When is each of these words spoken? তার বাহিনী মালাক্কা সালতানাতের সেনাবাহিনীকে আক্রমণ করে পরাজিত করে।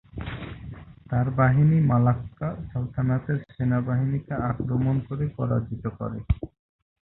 তার 1.09 1.27
বাহিনী 1.37 1.77
মালাক্কা 1.89 2.49
সালতানাতের 2.67 3.39
সেনাবাহিনীকে 3.49 4.33
আক্রমণ 4.49 4.95
করে 5.07 5.25
পরাজিত 5.37 5.83
করে। 5.99 6.19